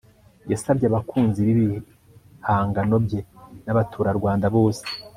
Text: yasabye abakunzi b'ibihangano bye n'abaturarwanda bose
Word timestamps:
yasabye 0.51 0.85
abakunzi 0.87 1.39
b'ibihangano 1.47 2.95
bye 3.05 3.19
n'abaturarwanda 3.65 4.45
bose 4.55 4.83